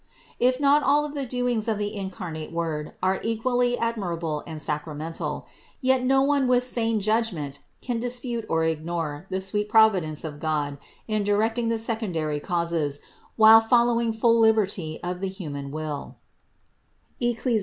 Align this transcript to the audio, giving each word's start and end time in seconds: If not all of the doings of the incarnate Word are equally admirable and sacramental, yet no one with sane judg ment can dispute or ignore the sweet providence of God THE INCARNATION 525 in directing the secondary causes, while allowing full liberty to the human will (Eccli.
If 0.39 0.59
not 0.59 0.81
all 0.81 1.05
of 1.05 1.13
the 1.13 1.27
doings 1.27 1.67
of 1.67 1.77
the 1.77 1.95
incarnate 1.95 2.51
Word 2.51 2.93
are 3.03 3.19
equally 3.21 3.77
admirable 3.77 4.41
and 4.47 4.59
sacramental, 4.59 5.45
yet 5.79 6.03
no 6.03 6.23
one 6.23 6.47
with 6.47 6.63
sane 6.65 6.99
judg 6.99 7.31
ment 7.31 7.59
can 7.83 7.99
dispute 7.99 8.43
or 8.49 8.63
ignore 8.63 9.27
the 9.29 9.39
sweet 9.39 9.69
providence 9.69 10.23
of 10.23 10.39
God 10.39 10.79
THE 11.05 11.13
INCARNATION 11.13 11.35
525 11.35 11.35
in 11.35 11.35
directing 11.35 11.69
the 11.69 11.77
secondary 11.77 12.39
causes, 12.39 13.01
while 13.35 13.63
allowing 13.71 14.11
full 14.11 14.39
liberty 14.39 14.99
to 15.03 15.13
the 15.13 15.29
human 15.29 15.69
will 15.69 16.15
(Eccli. 17.21 17.59